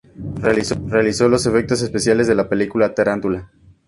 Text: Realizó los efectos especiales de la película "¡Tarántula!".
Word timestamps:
Realizó 0.37 1.29
los 1.29 1.45
efectos 1.45 1.83
especiales 1.83 2.25
de 2.27 2.33
la 2.33 2.49
película 2.49 2.91
"¡Tarántula!". 2.95 3.51